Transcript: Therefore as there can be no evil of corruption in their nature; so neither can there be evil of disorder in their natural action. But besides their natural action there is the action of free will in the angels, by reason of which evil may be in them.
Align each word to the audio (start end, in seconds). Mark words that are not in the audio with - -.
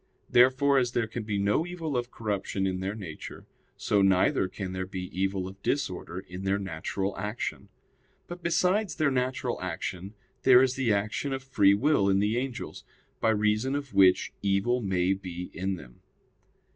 Therefore 0.31 0.79
as 0.79 0.93
there 0.93 1.05
can 1.05 1.21
be 1.21 1.37
no 1.37 1.63
evil 1.63 1.95
of 1.95 2.09
corruption 2.09 2.65
in 2.65 2.79
their 2.79 2.95
nature; 2.95 3.45
so 3.77 4.01
neither 4.01 4.47
can 4.47 4.71
there 4.71 4.87
be 4.87 5.15
evil 5.15 5.47
of 5.47 5.61
disorder 5.61 6.21
in 6.21 6.43
their 6.43 6.57
natural 6.57 7.15
action. 7.19 7.69
But 8.25 8.41
besides 8.41 8.95
their 8.95 9.11
natural 9.11 9.61
action 9.61 10.15
there 10.41 10.63
is 10.63 10.73
the 10.73 10.91
action 10.91 11.33
of 11.33 11.43
free 11.43 11.75
will 11.75 12.09
in 12.09 12.17
the 12.17 12.35
angels, 12.39 12.83
by 13.19 13.29
reason 13.29 13.75
of 13.75 13.93
which 13.93 14.33
evil 14.41 14.81
may 14.81 15.13
be 15.13 15.51
in 15.53 15.75
them. 15.75 16.01